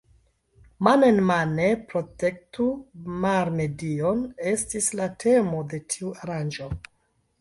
Man-en-mane 0.87 1.67
protektu 1.91 2.67
mar-medion 3.27 4.25
estis 4.55 4.89
la 5.01 5.11
temo 5.25 5.65
de 5.75 5.85
tiu 5.95 6.15
aranĝo. 6.23 6.73